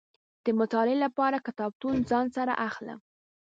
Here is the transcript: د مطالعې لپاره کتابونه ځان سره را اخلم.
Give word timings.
د 0.45 0.47
مطالعې 0.59 0.97
لپاره 1.05 1.43
کتابونه 1.47 1.99
ځان 2.09 2.25
سره 2.35 2.47
را 2.57 2.59
اخلم. 2.67 2.99